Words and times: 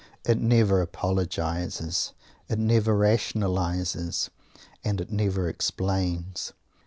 It 0.25 0.39
never 0.39 0.81
apologizes; 0.81 2.13
it 2.49 2.57
never 2.57 2.95
rationalizes; 2.97 4.29
and 4.83 4.99
it 4.99 5.11
never 5.11 5.47
explains. 5.47 6.53